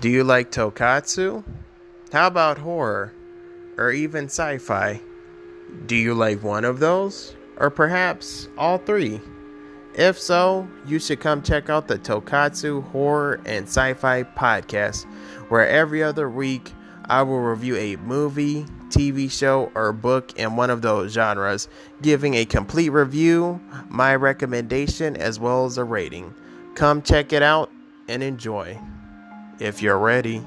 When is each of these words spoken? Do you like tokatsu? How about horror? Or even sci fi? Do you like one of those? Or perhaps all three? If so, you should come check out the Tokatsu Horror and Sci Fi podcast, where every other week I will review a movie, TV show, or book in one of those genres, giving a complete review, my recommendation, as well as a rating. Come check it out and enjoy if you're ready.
Do 0.00 0.08
you 0.08 0.22
like 0.22 0.52
tokatsu? 0.52 1.42
How 2.12 2.28
about 2.28 2.58
horror? 2.58 3.12
Or 3.76 3.90
even 3.90 4.26
sci 4.26 4.58
fi? 4.58 5.00
Do 5.86 5.96
you 5.96 6.14
like 6.14 6.40
one 6.40 6.64
of 6.64 6.78
those? 6.78 7.34
Or 7.56 7.68
perhaps 7.68 8.48
all 8.56 8.78
three? 8.78 9.20
If 9.94 10.16
so, 10.16 10.68
you 10.86 11.00
should 11.00 11.18
come 11.18 11.42
check 11.42 11.68
out 11.68 11.88
the 11.88 11.98
Tokatsu 11.98 12.84
Horror 12.92 13.40
and 13.44 13.66
Sci 13.66 13.94
Fi 13.94 14.22
podcast, 14.22 15.04
where 15.48 15.66
every 15.66 16.00
other 16.00 16.30
week 16.30 16.72
I 17.06 17.22
will 17.22 17.40
review 17.40 17.74
a 17.74 17.96
movie, 17.96 18.66
TV 18.90 19.28
show, 19.28 19.72
or 19.74 19.92
book 19.92 20.38
in 20.38 20.54
one 20.54 20.70
of 20.70 20.80
those 20.80 21.12
genres, 21.12 21.68
giving 22.02 22.34
a 22.34 22.44
complete 22.44 22.90
review, 22.90 23.60
my 23.88 24.14
recommendation, 24.14 25.16
as 25.16 25.40
well 25.40 25.64
as 25.64 25.76
a 25.76 25.82
rating. 25.82 26.32
Come 26.76 27.02
check 27.02 27.32
it 27.32 27.42
out 27.42 27.72
and 28.06 28.22
enjoy 28.22 28.78
if 29.58 29.82
you're 29.82 29.98
ready. 29.98 30.42